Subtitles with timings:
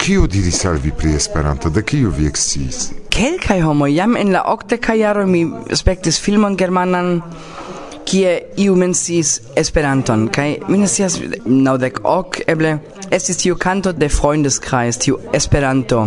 [0.00, 1.68] Kiu diris al vi pri Esperanto?
[1.68, 2.86] De kiu vi eksciis?
[3.12, 5.42] Kelkaj homoj jam en la okdekaj jaroj mi
[5.76, 7.18] spektis filmon germanan
[8.08, 12.72] kie iu mencis Esperanton kaj mi ne scias naŭdek ok eble
[13.12, 16.00] estis tiu kanto de Freundeskreis tiu Esperanto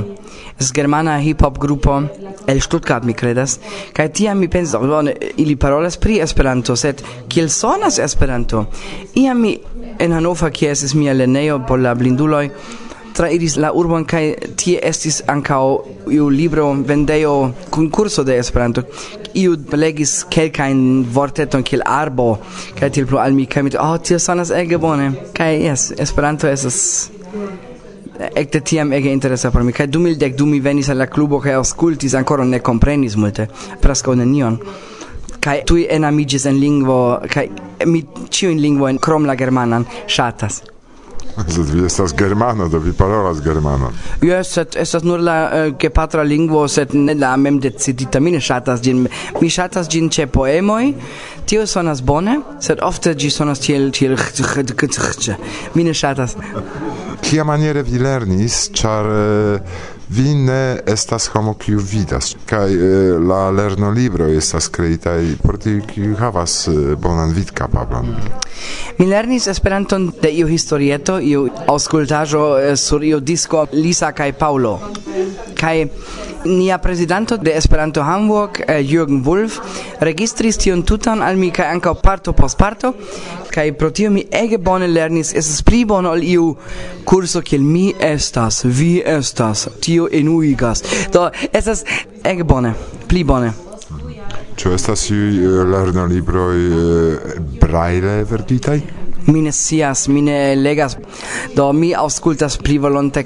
[0.59, 2.01] es germana hip hop grupo
[2.47, 3.59] el Stuttgart mi kredas
[3.93, 8.65] kaj tiam mi pensis oh, bone ili parolas pri Esperanto sed kiel sonas Esperanto
[9.13, 9.59] iam mi
[9.99, 12.49] en Hannover kie estis mia lernejo por la blinduloj
[13.13, 14.23] trairis la urbon kai
[14.57, 18.83] tie estis ankao iu libro vendeo concurso de Esperanto.
[19.33, 22.37] Iu legis kelkajn vorteton kiel arbo
[22.79, 25.11] kaj tiel plu al mi kaj mi oh tio sonas ege bone.
[25.33, 26.79] Kaj jes Esperanto estas
[28.35, 31.39] ekde tiam ege interesa por mi kaj dumil dek du mi venis al la klubo
[31.41, 33.47] kaj aŭskultis ankoraŭ ne komprenis multe
[33.81, 34.59] preskaŭ nenion.
[35.43, 37.49] Kai tui enamigis en lingvo kai
[37.85, 40.61] mi ciu in lingvo en krom la germanan shatas
[41.33, 43.91] Sed vi estas germano, do vi parolas germano.
[44.21, 48.19] Yes, sed estas nur la eh, uh, gepatra lingvo, sed ne la mem decidita.
[48.19, 49.07] Mi ne ŝatas ĝin.
[49.41, 50.93] Mi ŝatas ĝin ĉe poemoj.
[51.49, 54.15] Tio sonas bone, sed ofte ĝi sonas tiel tiel
[55.73, 56.37] Mi ne ŝatas.
[57.23, 59.75] Kia maniere vi lernis, ĉar eh,
[60.15, 65.81] vi ne estas homo kiu vidas kaj eh, la lerno libro estas kreitaj por tiu
[65.93, 68.15] kiu havas eh, bonan vidkapablon
[68.97, 74.79] mi lernis Esperanton de iu historieto iu aŭskultaĵo eh, sur iu disko Lisa kaj Paulo.
[75.63, 75.87] kaj
[76.45, 79.59] nia prezidanto de Esperanto Hamburg eh, Jürgen Wolf
[79.99, 82.93] registris tion tutan al mi kaj ankaŭ parto post parto.
[83.53, 86.55] Kaj pro tio mi ege bone lernis estas pli bone ol iu
[87.05, 89.67] kurso kiel mi estas vi estas.
[89.79, 90.83] Tio tio enuigas.
[91.11, 91.83] Do estas
[92.23, 92.73] ege bone,
[93.07, 93.53] pli bone.
[94.55, 98.81] Ĉu estas iuj eh, lernolibroj eh, braille verditaj?
[99.25, 100.97] Mi ne scias, mi ne legas,
[101.55, 103.23] do mi aŭskultas pli volonte.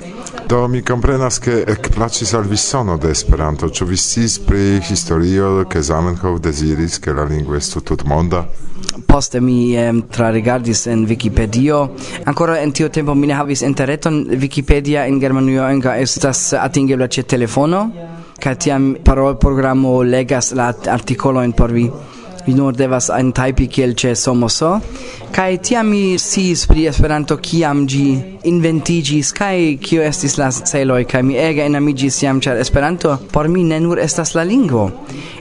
[0.48, 3.70] Do mi komprenas, ke ekplaĉis al vi sono de Esperanto.
[3.70, 8.46] Ĉu vi sciis pri historio, ke Zamenhof deziris, ke la lingvo estu tutmonda?
[9.08, 11.96] poste mi um, trarigardis en Wikipedio.
[12.26, 14.26] Ancora en tio tempo mi ne havis interreton.
[14.42, 17.88] Wikipedia in Germanio enga estas atingebla ĉe telefono.
[17.96, 18.14] Yeah.
[18.38, 21.88] Kaj tiam parolprogramo legas la artikolojn por vi
[22.48, 24.70] vi nur devas antajpi kiel ĉe Somoso
[25.36, 28.04] kaj tiam mi sciis pri Esperanto kiam ĝi
[28.48, 33.18] inventiĝis kaj kio estis la celoj kaj mi ege enamiĝis jam ĉar Esperanto.
[33.34, 34.86] Por mi ne nur estas la lingvo.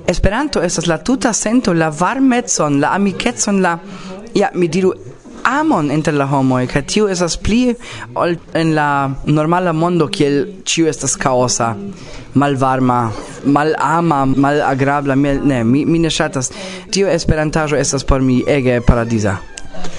[0.07, 3.79] Esperanto estas la tuta sento la varmecon la amikecon la
[4.35, 4.93] ja mi diru
[5.45, 7.63] amon inter la homoj kaj tio estas pli
[8.15, 8.89] ol en la
[9.27, 11.75] normala mondo kiel ĉio estas kaosa
[12.35, 13.01] malvarma
[13.47, 16.53] malama, malagrabla, mel, ne, mi, mi ne ŝatas.
[16.91, 19.37] Tio Esperantaĵo estas por mi ege paradiza.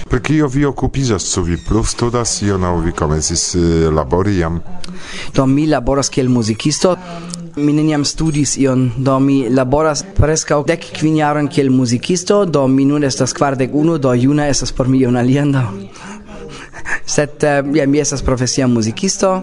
[0.10, 4.62] Per kio vi okupizas, su vi plus studas ion aŭ vi komencis eh, labori jam?
[5.36, 6.96] Do mi laboras kiel muzikisto,
[7.56, 12.86] mi neniam studis ion, do mi laboras preskaŭ dek kvin jaron kiel muzikisto, do mi
[12.86, 15.66] nun estas kvardek unu, do juna estas por mi ion alian, do.
[17.16, 19.36] Sed, uh, ja, mi estas profesia muzikisto,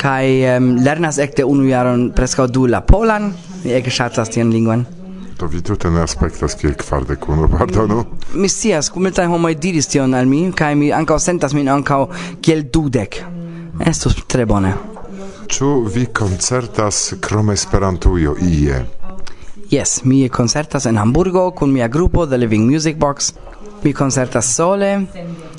[0.00, 3.32] kai um, lernas ekde unu jaron preskaŭ du la polan.
[3.64, 4.84] Mi ege ŝatas tian lingvon.
[5.36, 8.02] Do vi tute ne aspektas kiel kvardek unu, pardonu.
[8.32, 12.06] Mi, mi scias, multaj homoj diris tion al mi, kaj mi ankaŭ sentas min ankaŭ
[12.40, 13.22] kiel dudek.
[13.86, 14.72] Estus tre bone.
[15.52, 18.80] Ĉu vi koncertas krom Esperantujo ie?
[19.70, 23.32] Yes, mi koncertas en Hamburgo kun mia grupo The Living Music Box
[23.82, 25.06] mi concertas sole.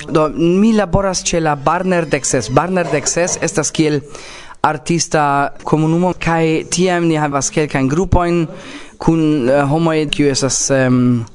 [0.10, 4.02] Do mi laboras ĉe la Barner Dexes Barner Dexes estas kiel
[4.62, 8.46] artista komunumo kaj tiam ni havas kelkajn grupojn
[8.98, 11.26] kun uh, homoj kiu estas um,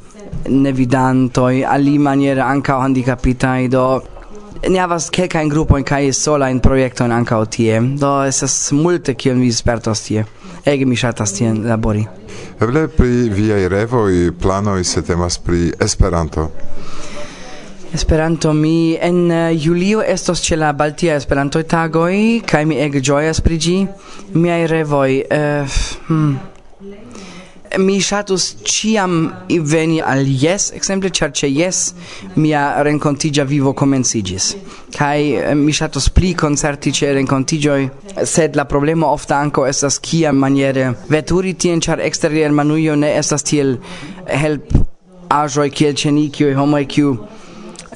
[0.49, 3.69] nevidantoj alimaniere ankaŭ handikapitaj.
[3.69, 3.85] Do
[4.69, 7.81] ni havas kelkajn grupojn kaj solajn projektojn ankaŭ tie.
[7.99, 10.25] Do estas multe kion vi spertos tie
[10.65, 12.05] ege mi ŝatas tien labori.
[12.61, 16.51] Eble pri viaj revoj, planoj se temas pri Esperanto.
[17.93, 23.43] Esperanto mi en eh, julio estos ĉe la Baltia Esperanto tagoj kaj mi ege ĝojas
[23.45, 23.75] pri ĝi.
[24.33, 26.39] Miaj revoj uh, hmm
[27.79, 31.95] mi shatus ciam veni al yes exemple charche yes
[32.35, 34.57] mia rencontigia vivo comencigis
[34.91, 37.91] kai eh, mi shatus pli concerti che rencontigio
[38.23, 43.43] sed la problema ofta anco estas kia maniere veturi tien char exterior manuio ne estas
[43.43, 43.79] tiel
[44.27, 44.73] help
[45.29, 47.19] ajoi kiel ceni homo iq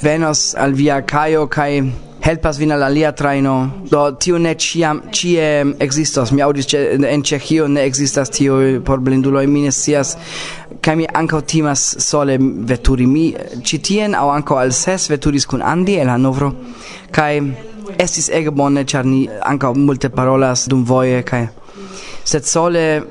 [0.03, 3.55] venos al via kaio kai helpas vin al alia traino.
[3.91, 6.33] Do tio ne ciam cie existas.
[6.33, 10.17] Mi audis ce, en Cechio ne existas tio por blinduloi mi ne scias
[10.97, 13.07] mi ankaŭ timas sole veturi.
[13.07, 13.35] Mi
[13.65, 16.53] citien au aŭ al ses veturis kun Andi el Hanovro.
[17.11, 17.41] Kaj
[17.99, 21.47] estis ege bone char ni ankaŭ multe parolas dumvoje kaj
[22.25, 23.03] sed sole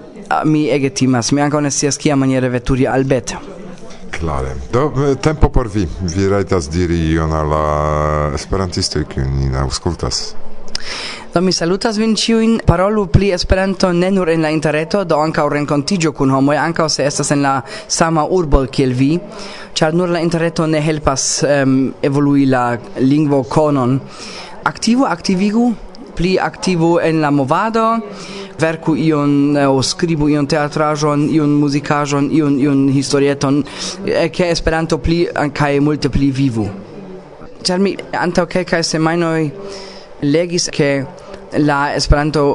[0.45, 1.31] mi ege timas.
[1.31, 3.39] Mi ankaŭ ne scias kiamaniere veturi al Beta
[4.19, 4.55] clare.
[4.71, 5.87] Do eh, tempo por vi.
[6.01, 7.65] Vi rajtas diri ion al la
[8.35, 10.35] esperantistoj kiun ni aŭskultas.
[11.33, 15.49] Do mi salutas vin ciuin, parolu pli Esperanto ne nur en la interreto, do ankaŭ
[15.51, 17.55] renkontiĝo kun homoj, ankaŭ se estas en la
[17.87, 19.17] sama urbo kiel vi,
[19.75, 23.99] ĉar nur la interreto ne helpas um, evolui la lingvo konon.
[24.63, 25.73] Aktivo, aktivigu,
[26.15, 27.85] pli aktivo en la movado,
[28.59, 33.63] verku ion eh, o skribu ion teatrajon, ion muzikajon, ion ion historieton,
[34.05, 36.69] eh, ke Esperanto pli kaj multe pli vivu.
[37.65, 39.49] Ĉar mi antaŭ kelkaj semajnoj
[40.21, 40.89] legis ke
[41.57, 42.45] la Esperanto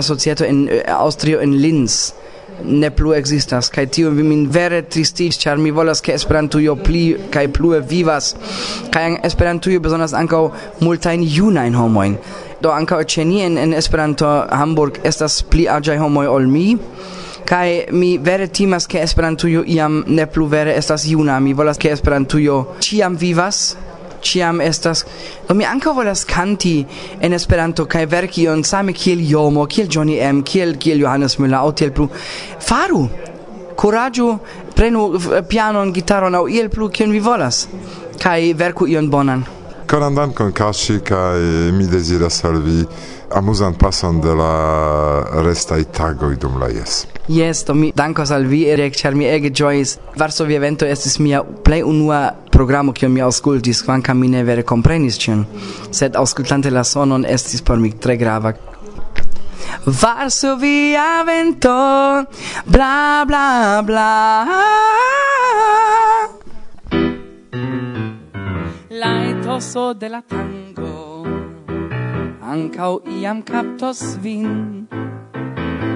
[0.00, 2.12] societo en eh, Austrio en Linz
[2.64, 7.46] ne plu existas kaj tio min vere tristis ĉar mi volas ke Esperantujo pli kaj
[7.56, 8.34] plue vivas
[8.92, 10.42] kaj Esperantujo bezonas ankaŭ
[10.80, 12.16] multajn junajn homojn
[12.60, 16.76] do anka ĉe in en, Esperanto Hamburg estas pli aĝaj homoj ol mi.
[17.44, 21.40] Kai mi vere timas ke Esperantujo iam ne plu vere estas juna.
[21.40, 23.76] Mi volas ke Esperantujo ĉiam vivas
[24.22, 25.04] ciam estas
[25.48, 26.84] do mi anka volas kanti
[27.20, 31.60] en Esperanto kaj verki on same kiel Jomo kiel Johnny M kiel kiel Johannes Müller
[31.60, 32.08] aŭ tiel plu.
[32.60, 33.08] Faru!
[33.80, 34.38] Coraggio,
[34.76, 35.06] prenu
[35.48, 37.66] pianon gitaron aŭ iel plu kion vi volas.
[38.20, 39.59] Kaj verku ion bonan.
[39.90, 41.40] Konan dankon Kaŝi kaj
[41.74, 42.84] mi deziras al vi
[43.34, 44.52] amuzan pason de la
[45.42, 47.00] restaj tagoj dum la jes.
[47.26, 49.96] Jes, do mi dankos al vi, Erik, ĉar mi ege ĝojis.
[50.20, 52.20] Varsovia evento estis mia plej unua
[52.54, 55.42] programo kion mi aŭskultis, kvankam mi ne vere komprenis ĉion,
[55.90, 58.54] sed aŭskultante la sonon estis por mi tre grava.
[59.86, 61.74] Varsovia evento,
[62.78, 64.10] bla bla bla.
[69.50, 71.24] etoso de la tango.
[72.40, 74.86] Ancau iam captos vin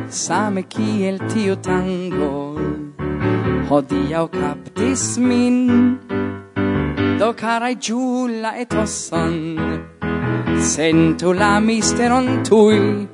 [0.09, 2.59] same kiel tiu tango.
[3.69, 5.99] Hodiau captis min
[7.19, 9.35] do carai giù la etoson.
[10.59, 13.09] Sentu la misteron tui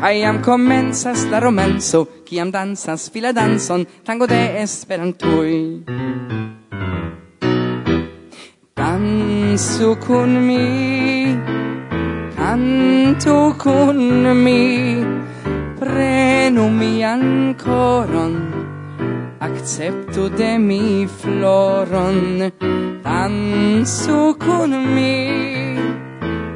[0.00, 5.82] Kai am commensas la romanzo, kiam dansas fila danson, tango de esperantui.
[9.56, 11.34] Danzu con mi,
[12.34, 13.96] canto con
[14.44, 15.02] mi,
[15.78, 18.34] prenu mi ancoron,
[19.38, 22.52] acceptu de mi floron.
[23.02, 25.74] Danzu con mi,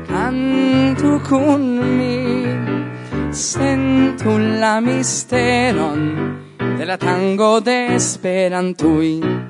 [0.06, 2.44] canto con mi,
[3.30, 6.36] sentu la misteron
[6.76, 9.49] de la tango de esperantui.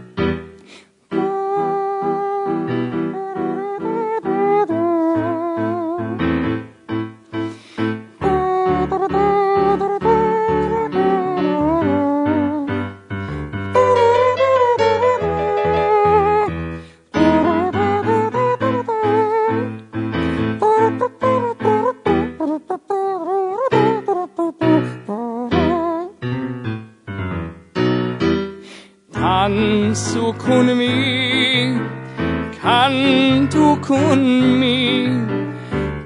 [32.63, 34.23] cantu cun
[34.61, 35.09] mi.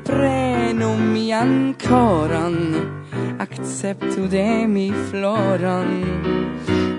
[0.07, 2.57] Prenu mi ancoran
[3.39, 5.91] acceptu de mi floran.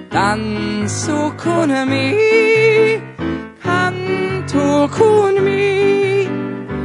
[0.10, 2.08] Dansu cun mi.
[3.64, 6.28] Cantu cun mi.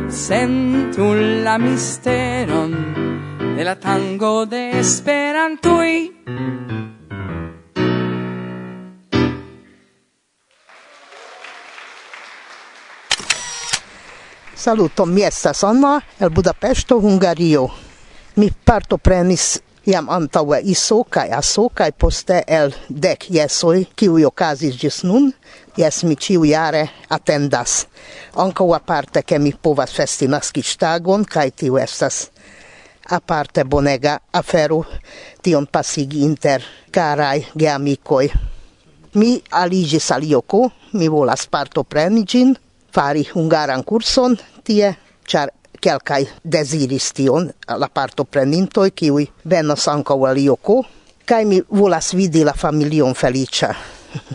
[0.09, 2.73] Sentu la misteron
[3.57, 6.13] de la tango de esperantui.
[14.61, 17.71] Saluto, mi estas Anna el Budapesto, Hungario.
[18.37, 19.47] Mi partoprenis
[19.89, 22.75] jam antaŭe ISO kaj ASO kaj poste el
[23.07, 25.31] dek jesoj, kiuj okazis ĝis nun.
[25.81, 27.87] Jes, mi ĉiujare atendas.
[28.37, 32.27] Ankaŭ aparte, ke mi povas festi naskiĝtagon kaj tiu estas
[33.17, 34.85] aparte bonega afero
[35.43, 36.63] tion pasigi inter
[36.93, 38.27] karaj geamikoj.
[39.17, 42.59] Mi aliĝis al Joko, mi volas partopreni ĝin,
[42.95, 44.95] fari hungaran kurson tie,
[45.27, 50.83] char kelkai desiris tion la partoprenintoj, kiui venas ankaŭ al ioko,
[51.25, 53.73] kai mi volas vidi la familion felicia.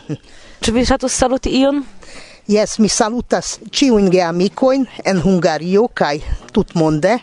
[0.63, 1.83] Ĉu vi ŝatus saluti ion?
[2.45, 6.19] Yes, mi salutas ciuin ge amicoin en Hungario kai
[6.53, 7.15] tut monde,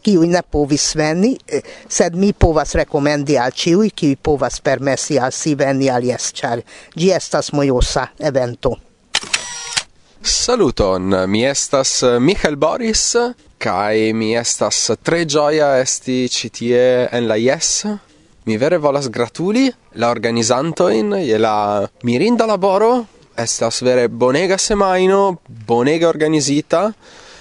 [0.00, 5.36] kiui ne povis veni, eh, sed mi povas rekomendi al ciui, kiui povas permessi al
[5.36, 6.64] si veni al jes, char
[6.96, 8.78] gi estas mojosa evento.
[10.22, 13.16] Saluton, mi estas eh, Michael Boris,
[13.56, 17.86] kai mi estas tre gioia esti citie en la IES.
[18.44, 26.08] Mi vere volas gratuli la organizantoin e la mirinda laboro, estas vere bonega semaino, bonega
[26.08, 26.92] organizita,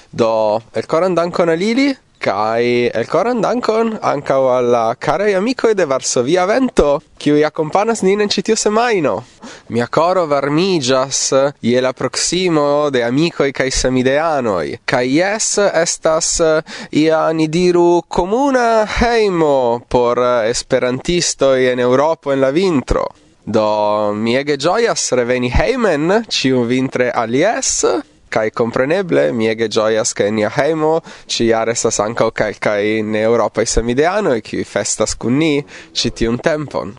[0.09, 5.85] do el coran dankon al ili, kai elkoran dankon anka al la karaj amikoj de
[5.85, 9.23] Varsovia Vento, kiuj akompanas nin en citio semaino.
[9.69, 11.29] Mia coro varmigas
[11.61, 16.41] ie la proximo de amico e kai samideanoi, kai yes estas
[16.89, 20.17] ia ni diru comuna heimo por
[20.49, 23.05] esperantisto en Europo en la vintro.
[23.45, 27.85] Do mi ege gioias reveni heimen ciu vintre alies,
[28.27, 34.41] kai compreneble mi ege gioias che nia heimo ci iare estas ankaŭ e samideano e
[34.41, 36.97] ki festas kun ni ti un tempon.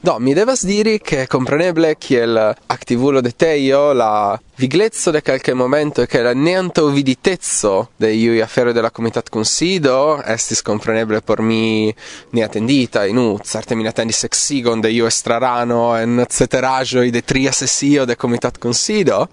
[0.00, 6.02] Do, mi devas diri che compreneble kiel activulo de teio la viglezzo de calche momento
[6.02, 11.92] e che la neanto viditezzo de iui affero della comitat consido estis compreneble por mi
[12.30, 17.50] ne attendita in u certe mi attendi sexigon de iu estrarano en ceterajo de tria
[17.50, 19.28] sessio de comitat consido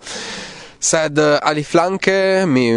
[0.86, 2.70] sed eh, uh, ali flanke mi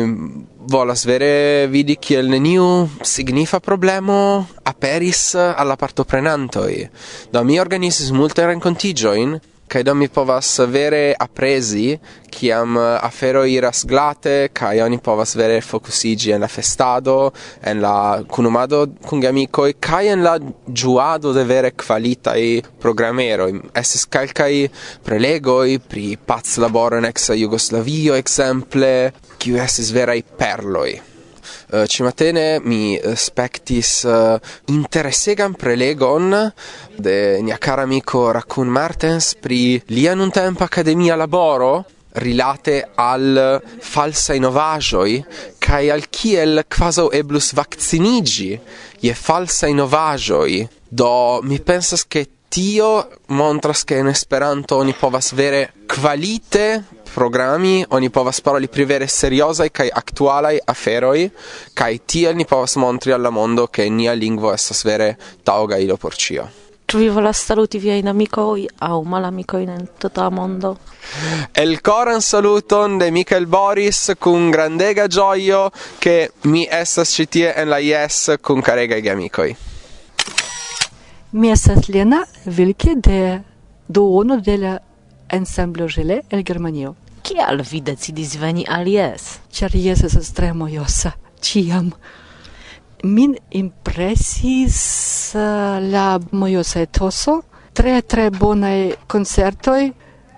[0.68, 6.88] volas vere vidi kiel neniu signifa problemo aperis eh, alla partoprenantoi.
[7.32, 9.36] Do mi organizis multe rencontigioin,
[9.68, 11.98] kai do mi povas vere apresi
[12.30, 17.32] kiam eh, afero iras glate kai oni povas vere fokusigi en la festado
[17.62, 20.38] en la kunumado kun amikoj kai en la
[20.82, 22.40] juado de vere kvalitaj
[22.80, 24.06] programero estis
[25.04, 29.56] prelego i pri paz laboro en ex Jugoslavio exemple kiu
[29.92, 31.07] vera i perloi
[31.70, 34.38] Eh, uh, cimatene mi eh, spectis eh, uh,
[34.72, 36.52] interessegan prelegon
[36.96, 44.32] de mia cara amico Raccoon Martens pri lia nun tempo accademia laboro rilate al falsa
[44.32, 45.24] innovajoi
[45.58, 48.58] kai al kiel quaso eblus vaccinigi
[49.00, 50.66] je falsa innovajoi.
[50.88, 58.10] Do mi pensas che tio montras che in esperanto oni povas vere qualite programmi oni
[58.10, 61.28] povas paroli pri vere seriozaj kaj aktualaj aferoj
[61.74, 65.96] kaj tiel ni povas montri al la mondo ke nia lingvo estas vere taŭga ilo
[65.96, 66.48] por ĉio.
[66.88, 70.70] Ĉu vi volas saluti viajn amikoj aŭ malamikojn en tuta mondo?
[71.52, 77.68] El coran saluton de Michael Boris kun grandega gioio che mi estas ĉi tie en
[77.68, 79.67] la Yes kun karegaj amikoj.
[81.30, 83.42] Mi estas Lena Vilke de
[83.86, 84.80] duono de la
[85.28, 86.94] ensemblo Gile el Germanio.
[87.22, 89.26] Kial vi decidis veni al Jes?
[89.52, 91.12] Ĉar Jes estas tre mojosa,
[91.44, 91.90] ĉiam.
[93.04, 94.78] Min impresis
[95.36, 97.42] uh, la mojosa etoso,
[97.76, 99.90] tre tre bonaj koncertoj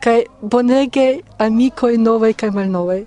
[0.03, 3.05] kaj bonege amikoj novaj kaj malnovaj.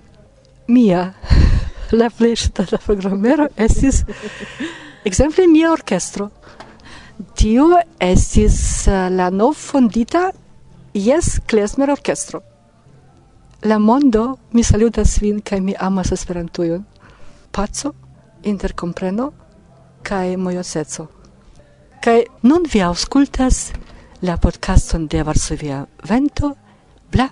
[0.72, 1.10] Mia
[2.00, 4.06] la plej ŝatata programero estis
[5.04, 6.30] ekzemple mia orkestro.
[7.14, 7.68] Tiu
[8.02, 10.32] estis eh, la nov fondita
[10.98, 12.42] Yes Klezmer Orkestro.
[13.70, 16.84] La mondo mi salutas vin kaj mi amas Esperantujon.
[17.52, 17.94] Paco,
[18.44, 19.30] interkompreno
[20.02, 21.06] kaj mojoseco.
[22.02, 22.18] Kaj
[22.50, 23.72] nun vi aŭskultas
[24.26, 26.56] la podcaston de Varsovia Vento,
[27.12, 27.30] bla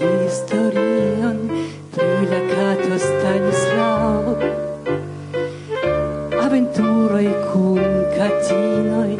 [0.00, 1.38] historion
[1.94, 4.36] pri la kato Stanislao
[6.44, 9.12] aventuroj kun katinoj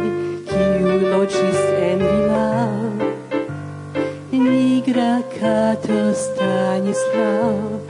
[0.50, 2.90] kiu loĝis en vilao
[4.32, 7.80] nigra kato Stanislao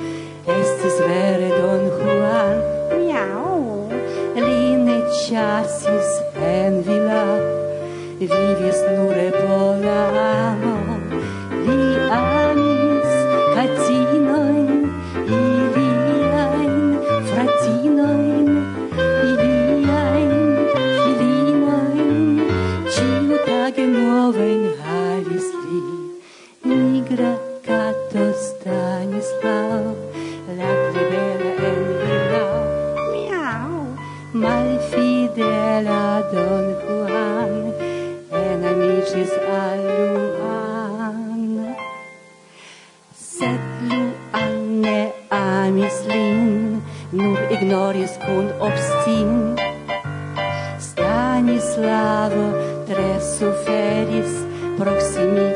[0.61, 2.57] estis vere Don Juan.
[3.01, 3.89] Miau.
[4.37, 6.11] Li ne ĉasis
[6.53, 7.39] en vilao
[8.21, 9.64] vivis nur por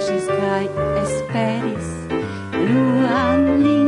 [0.08, 0.60] kaŝis kaj
[1.00, 1.88] esperis
[2.54, 3.87] bluan lin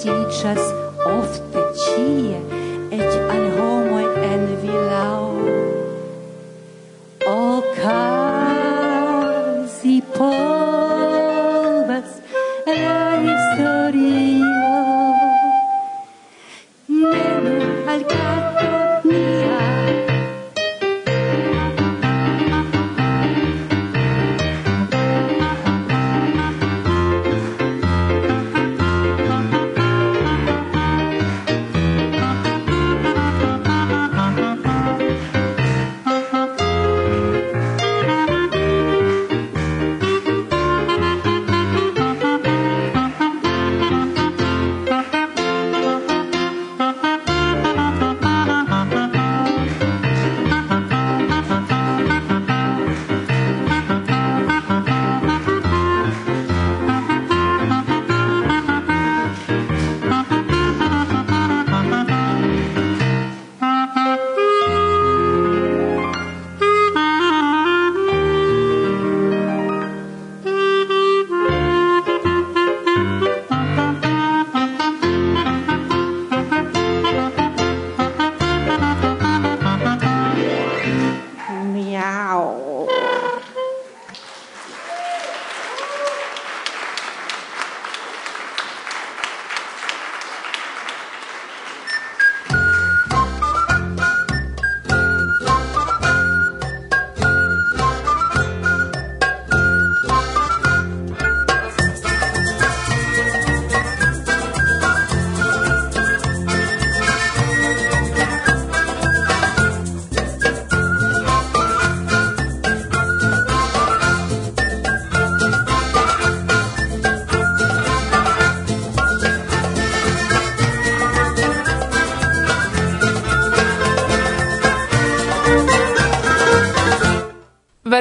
[0.00, 0.72] teach us
[1.04, 2.40] of the cheer
[2.90, 5.29] et al homo en vilau.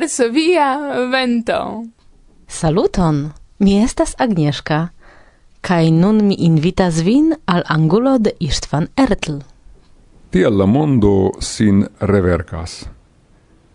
[0.09, 0.77] jes via
[1.11, 1.85] vento.
[2.47, 4.89] Saluton, mi estas Agnieszka,
[5.61, 9.41] kaj nun mi invitas vin al angulo de Istvan Ertl.
[10.31, 12.89] Tial la mondo sin revercas.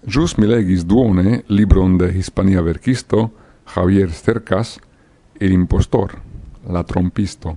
[0.07, 3.31] Jus mi legis duone libron de Hispania verkisto
[3.67, 4.81] Javier Cercas,
[5.41, 6.19] El impostor,
[6.69, 7.57] la trompisto,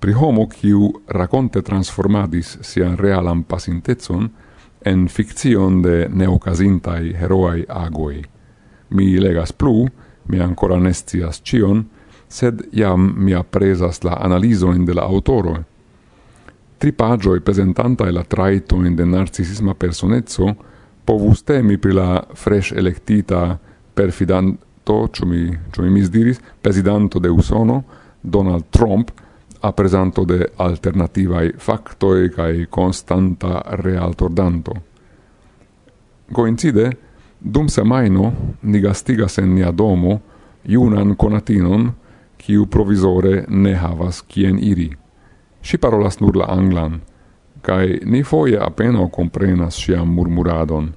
[0.00, 4.30] pri homo kiu raconte transformadis sian realan pasintezon
[4.82, 8.22] en ficcion de neocasintai heroai agoi.
[8.90, 9.86] Mi legas plu,
[10.26, 11.84] mi ancora nestias cion,
[12.28, 15.56] sed iam mi apresas la analisoin de la autoro.
[16.78, 20.54] Tri pagioi presentantae la traitoin de narcisisma personezzo
[21.04, 23.58] povus temi pri la fresh electita
[23.94, 27.82] perfidanto, ciumi, ciumi misdiris, presidanto de Usono,
[28.20, 29.10] Donald Trump,
[29.62, 34.74] apresanto de alternativae factoi cae constanta realtordanto.
[36.32, 36.90] Coincide,
[37.40, 40.20] dum semaino ni gastigas en nia domo
[40.64, 41.90] iunan conatinon,
[42.38, 44.90] kiu provisore ne havas kien iri.
[45.62, 47.00] Si parolas nur la anglan,
[47.62, 50.92] cae ni foie apeno comprenas siam murmuradon.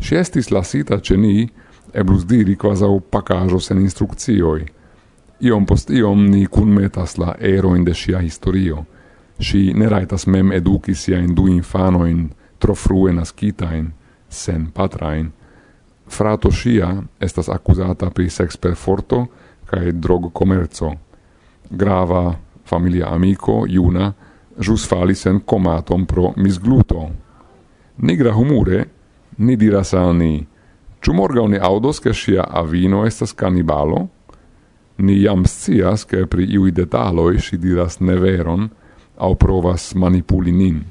[0.00, 1.48] Si estis lasita ce ni,
[1.94, 4.66] eblus diri quasau pacajo sen instruccioi,
[5.40, 8.84] iom post iom ni kunmetas la eroin de sia historio.
[9.40, 13.92] Si ne raitas mem educi sia in du infanojn tro frue in
[14.28, 15.30] sen patrajn.
[16.08, 19.26] Frato sia estas accusata pri seksperforto
[19.66, 20.94] kaj drogkomerco.
[21.70, 24.12] Grava familia amico, iuna,
[24.58, 27.10] jus falis en komaton pro misgluto.
[27.98, 28.84] Nigra humure
[29.38, 30.46] ni diras al ni,
[31.00, 34.06] ĉu morgaŭ ni aŭdos ke ŝia avino estas kanibalo?
[34.98, 38.70] Ni jam scias, che pri iui detaloi si diras neveron
[39.16, 40.84] au provas manipuli nin.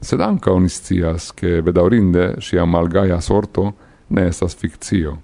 [0.00, 3.74] Sed anca oni scias, bedaurinde sia malgaia sorto
[4.08, 5.18] ne estas ficcio.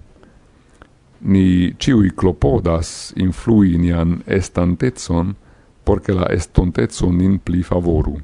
[1.21, 5.35] Ni ciui clopodas influi nian estantezon,
[5.83, 8.19] porque la estontezo nin pli favoru.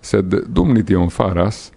[0.00, 1.72] Sed dum ni tion faras,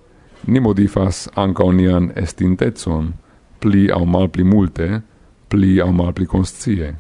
[0.48, 3.14] ni modifas anca nian estintezon,
[3.60, 5.02] pli au mal pli multe,
[5.50, 6.96] pli au mal pli conscie.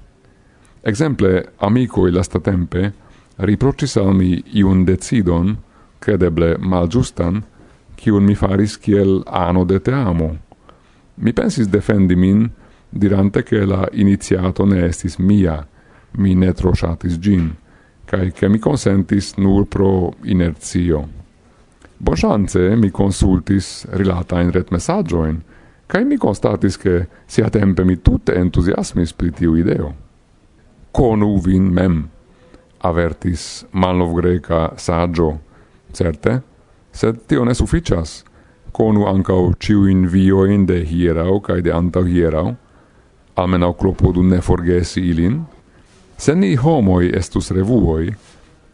[0.83, 2.93] Exemple, amicoi lastatempe
[3.41, 5.55] riprocis al mi iun decidon,
[5.99, 7.41] credeble malgiustan,
[7.97, 10.29] cium mi faris kiel ano de teamo.
[11.15, 12.49] Mi pensis defendi min,
[12.89, 15.67] dirante che la iniziato ne estis mia,
[16.17, 17.55] mi ne tro gin,
[18.05, 21.07] cae che mi consentis nur pro inerzio.
[21.97, 25.41] Bonchance mi consultis rilata in ret messaggioin,
[25.85, 30.09] cae mi constatis che sia tempe mi tutte entusiasmis pri tiu ideo
[30.91, 32.09] conu vin mem,
[32.83, 35.37] avertis malnov greca saggio,
[35.93, 36.41] certe,
[36.91, 38.23] sed tio ne sufficias,
[38.71, 42.55] conu ancau ciuin vioin de hierau cae de antau hierau,
[43.35, 45.41] almenau clopodu ne forgesi ilin,
[46.17, 48.11] se ni homoi estus revuoi,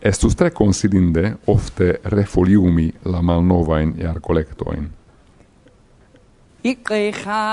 [0.01, 4.96] estus tre considinde ofte refoliumi la malnovain iar collectoin.
[6.69, 7.43] igqirha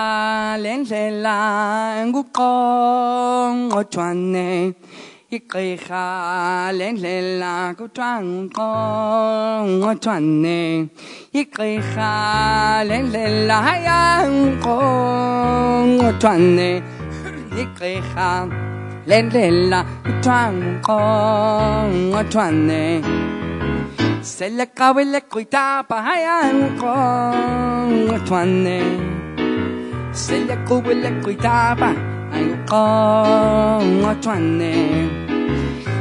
[0.65, 1.39] lendlela
[2.09, 4.49] nguqongqothwane
[5.37, 6.05] igqirha
[6.79, 10.61] lendlela kuthiwa nguqongqothwane
[11.41, 12.13] igqirha
[24.25, 26.97] Seleka willekuita pahayan ko
[28.25, 28.81] tuanne.
[30.17, 32.85] Seleku willekuita pahayan ko
[34.25, 34.77] tuanne.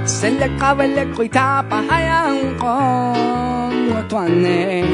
[0.07, 2.79] Seleka willekuita pahayan ko
[4.07, 4.87] tuanne.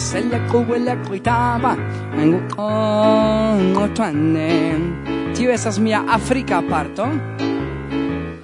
[0.00, 4.80] Seleku willekuita pahayan ko tuanne.
[5.36, 7.04] Tio esas mia Africa parto.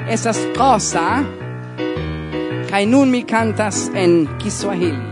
[0.04, 1.24] Esas cosa
[2.70, 5.06] Kai nun mi cantas en Kiswahili.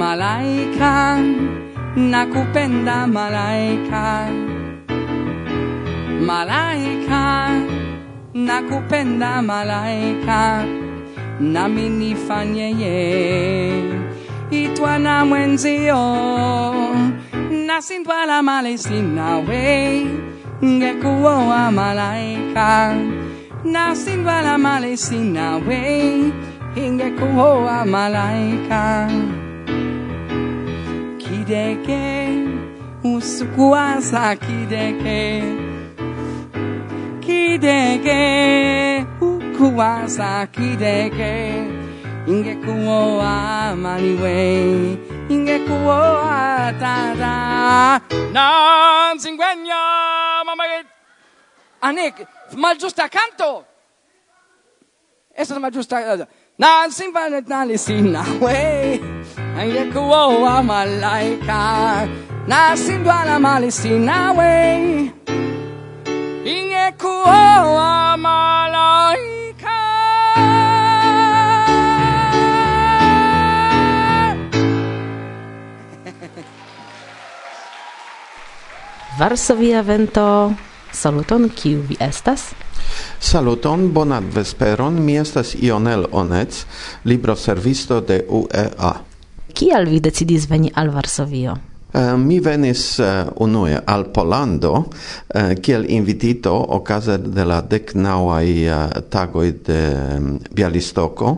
[0.00, 0.94] Malaika,
[2.12, 4.06] nakupenda malaika.
[6.28, 7.24] Malaika,
[8.34, 10.64] nakupenda malaika.
[11.40, 13.82] Nami nifanye yeye
[14.50, 16.04] itwa na mwenzio
[17.66, 20.06] nasindwala malesi nawe
[20.64, 22.94] ngekuoa malaika
[23.64, 26.32] na simba male sinawe
[26.76, 29.10] ingekuwa malaika.
[31.18, 32.28] Kideke
[33.04, 35.42] usiku wa saa kideke.
[37.20, 41.64] Kideke uku wa saa kideke.
[42.26, 44.98] Ingekuwa maliwe
[45.28, 48.00] ingekuwa tada
[48.32, 49.80] na nzingwenya
[51.84, 52.24] Anek,
[52.56, 53.64] malĝusta kanto.
[55.50, 56.26] mal malĝusta.
[56.58, 59.00] Na, simba na lisina, wey.
[59.58, 62.08] Anja kuwa malaika.
[62.46, 65.10] Na sindwa na malisina, wey.
[66.44, 69.80] Inye kuwa malaika.
[79.18, 80.54] Varsovia vento
[80.94, 82.52] Saluton, kiu vi estas?
[83.20, 86.64] Saluton, bonan vesperon, mi estas Ionel Onec,
[87.04, 88.94] libroservisto de UEA.
[89.54, 91.56] Kial vi decidis veni al Varsovio?
[91.94, 93.06] Uh, mi venis uh,
[93.42, 94.86] unue al Polando uh,
[95.34, 98.48] eh, kiel invitito okaze de la deknauaj
[99.10, 101.36] tagoj de mm, um, Bialistoko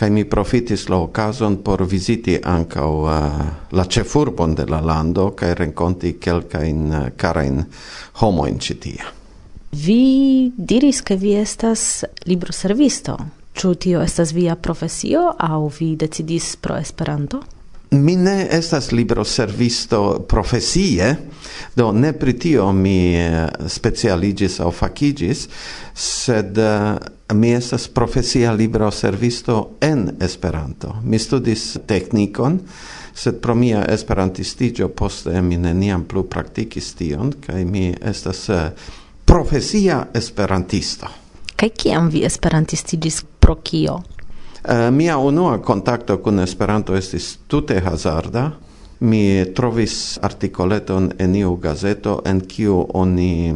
[0.00, 3.10] kai mi profitis la occasion por viziti anca uh,
[3.76, 7.64] la cefurbon de la lando kaj renkonti kelkajn uh, karajn
[8.22, 9.12] homo in citia
[9.70, 13.18] Vi diris ke vi estas libroservisto.
[13.54, 17.42] Ĉu tio estas via profesio aŭ vi decidis pro Esperanto?
[17.90, 21.16] Mi ne estas libroservisto profesie,
[21.76, 25.46] do ne pri tio mi uh, specialigis aŭ fakigis,
[25.94, 26.98] sed uh,
[27.32, 30.96] mi estas profesia libro servisto en Esperanto.
[31.04, 32.60] Mi studis teknikon,
[33.14, 38.70] sed pro mia esperantistigio poste mi neniam plu praktikis tion, kaj mi estas eh,
[39.24, 41.06] profesia esperantisto.
[41.56, 43.94] Kaj kiam vi esperantistigis pro kio?
[43.94, 48.50] Uh, mia unua kontakto kun Esperanto estis tute hazarda.
[49.00, 53.54] Mi trovis artikoleton en iu gazeto en kiu oni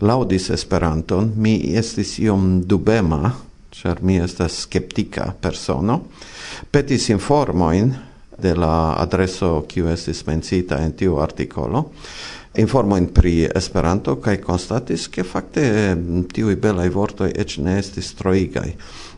[0.00, 3.32] laudis Esperanton, mi estis iom dubema,
[3.70, 6.00] char mi estas skeptika persono,
[6.70, 7.94] petis informojn
[8.38, 11.90] de la adreso kiu estis mencita en tiu artikolo,
[12.56, 15.66] informojn pri Esperanto kaj konstatis, ke fakte
[16.32, 18.72] tiuj belaj vortoj eĉ ne estis troigaj.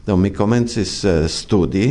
[0.07, 1.91] Do mi komencis eh, studi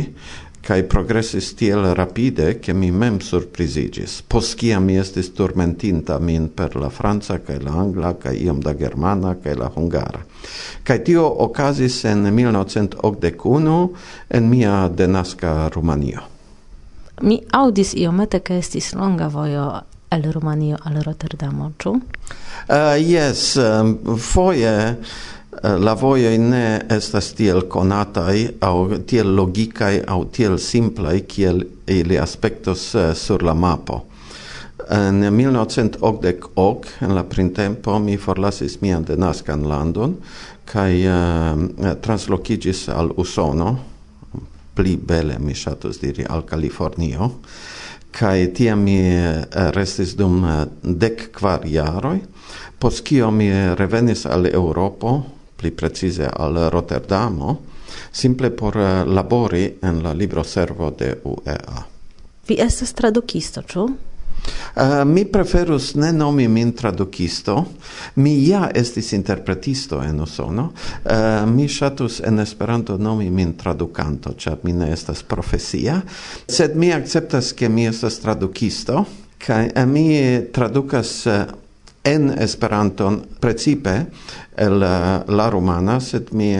[0.68, 4.22] kai progressis tiel rapide che mi mem surprizigis.
[4.28, 8.74] Pos kia mi estis turmentinta min per la franca kai la angla kai iom da
[8.76, 10.20] germana kai la hungara.
[10.82, 13.88] Kai tio okazis en 1981
[14.28, 16.20] en mia denaska Rumanio.
[17.22, 19.70] Mi audis iomete ke estis longa vojo
[20.10, 21.90] el Rumanio al Rotterdamo, ĉu?
[22.68, 24.96] Uh, yes, um, foje
[25.62, 32.18] Eh, la voie ne estas tiel conatai au tiel logicai au tiel simplai kiel ili
[32.18, 34.04] aspectos uh, eh, sur la mapo.
[34.90, 40.14] En 1988, en la printempo, mi forlasis mian denascan landon
[40.64, 43.78] kai uh, eh, translocigis al Usono,
[44.74, 47.32] pli bele mi shatus diri al Californio,
[48.10, 49.00] kai tia mi
[49.74, 50.46] restis dum
[50.82, 52.20] dec kvar jaroj,
[52.78, 57.60] pos kio mi revenis al Europo, pli precise al Rotterdamo,
[58.10, 61.86] simple por eh, labori en la libro servo de UEA.
[62.48, 63.88] Vi estas tradukisto, ĉu?
[64.76, 67.64] Uh, mi preferus ne nomi min tradukisto.
[68.14, 70.70] Mi ja estis interpretisto en Usono.
[71.04, 76.00] Uh, mi ŝatus en Esperanto nomi min tradukanto, ĉar mi ne estas profesia.
[76.48, 79.04] Sed mi akceptas, ke mi estas tradukisto.
[79.44, 80.06] Kaj uh, mi
[80.52, 81.42] tradukas uh,
[82.08, 84.06] en Esperanton precipe
[84.56, 86.54] el eh, la romana sed mi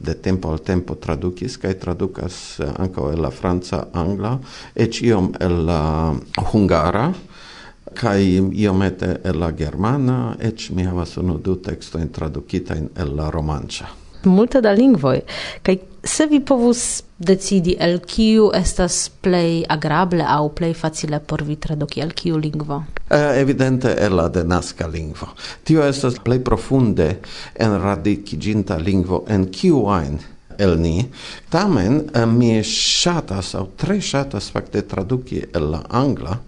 [0.00, 4.38] de tempo al tempo tradukis kaj tradukas eh, ankaŭ el la franca, angla,
[4.74, 5.80] eĉ iom el la
[6.52, 7.10] hungara
[7.94, 13.90] kai iomete el la germana eĉ mi havas unu du tekstojn tradukitajn el la romanĉa.
[14.24, 15.20] Multe da lingvoj
[15.62, 21.56] kaj se vi povus decidi el kiu estas plej agrable aŭ plej facile por vi
[21.56, 22.82] traduki el kiu lingvo?
[23.10, 25.28] Eh, evidente el la denaska lingvo.
[25.64, 27.08] Tio estas plej profunde
[27.54, 30.18] enradikiĝinta lingvo en kiu ajn
[30.58, 31.04] el ni.
[31.50, 36.38] Tamen eh, mi ŝatas aŭ tre ŝatas fakte traduki el la angla,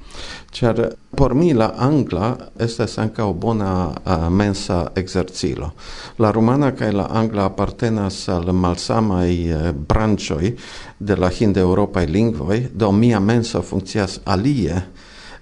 [0.56, 0.82] ĉar
[1.16, 5.70] por mi la angla estas ankaŭ bona uh, mensa ekzercilo.
[6.18, 10.52] La rumana kaj la angla apartenas al malsamaj uh, branĉoj
[10.98, 14.82] de la hindeŭropaj lingvoj, do mia menso funkcias alie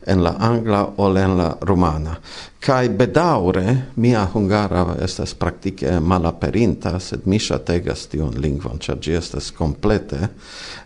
[0.07, 2.17] en la angla ol en la rumana.
[2.61, 9.51] Kai bedaure mia hungara estas praktike malaperinta, sed mi ŝategas tiun lingvon, ĉar ĝi estas
[9.57, 10.29] komplete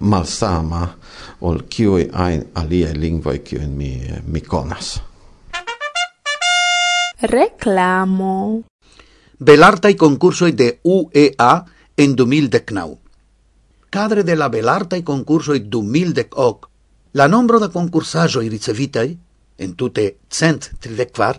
[0.01, 0.87] malsama
[1.41, 3.93] ol kiuj ajn aliaj lingvoj kiujn mi
[4.27, 4.97] mi konas.
[7.21, 8.63] Reklamo.
[9.39, 11.53] Belartaj konkursoj de UEA
[11.97, 12.97] en 2019.
[13.91, 16.68] Cadre de la Belartaj konkursoj 2010
[17.19, 19.09] la nombro da concursaĵoj ricevitai,
[19.59, 21.39] en tute cent tridecvar,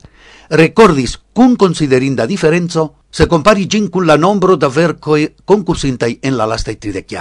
[0.60, 6.46] recordis cun considerinda differenzo se compari gin cun la nombro da vercoi concursintai en la
[6.46, 7.16] lastai tridek.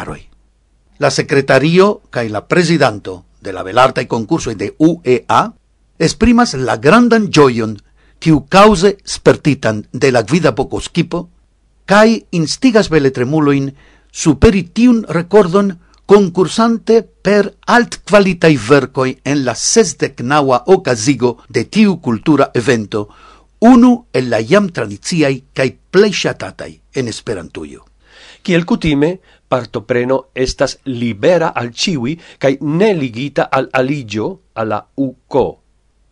[0.99, 5.53] La secretario cae la presidanto de la velartai concursoi de UEA
[5.99, 7.77] esprimas la grandan gioion
[8.19, 11.29] quiu cause spertitan de la gvida poco skipo
[11.87, 13.71] cae instigas beletremuloin
[14.11, 22.47] superi tiun recordon concursante per alt qualitai vercoi en la sesdecnaua ocasigo de tiu cultura
[22.55, 23.03] evento,
[23.61, 27.85] unu el la iam tradiziai cae pleishatatai en esperantuio.
[28.41, 29.19] Kiel kutime,
[29.49, 35.45] partopreno estas libera al ciui cae ne ligita al aligio alla UCO.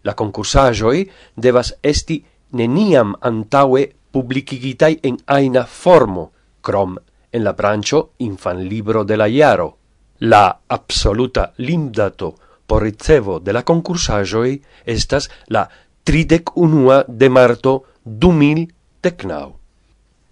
[0.05, 2.21] La concursajoi devas esti
[2.53, 6.99] neniam antaue publicigitai en aina formo, crom
[7.33, 9.86] en la brancho infan libro de la iaro.
[10.19, 15.69] La absoluta limdato por ricevo de la concursajoi estas la
[16.05, 19.59] tridec unua de marto du mil tecnau.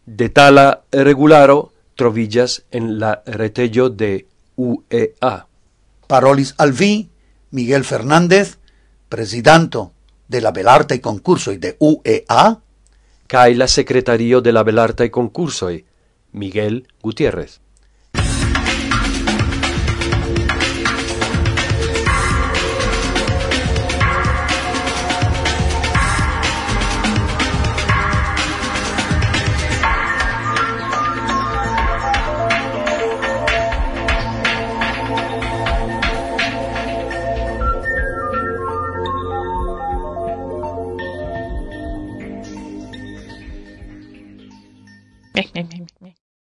[0.07, 5.47] Detala regularo trovillas en la retello de UEA.
[6.07, 7.11] Parolis al vi,
[7.51, 8.59] Miguel Fernández,
[9.09, 9.93] presidanto
[10.29, 12.61] de la Belarte y Concursoi de UEA,
[13.27, 15.85] cae la secretario de la Belarte y Concursoi,
[16.33, 17.61] Miguel Gutiérrez.